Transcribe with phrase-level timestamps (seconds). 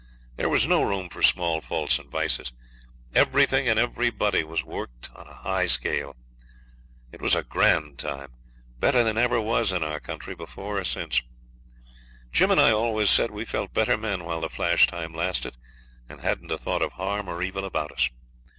[0.35, 2.51] There was no room for small faults and vices;
[3.13, 6.15] everything and everybody was worked on a high scale.
[7.11, 8.31] It was a grand time
[8.79, 11.21] better than ever was in our country before or since.
[12.33, 15.55] Jim and I always said we felt better men while the flash time lasted,
[16.09, 18.09] and hadn't a thought of harm or evil about us.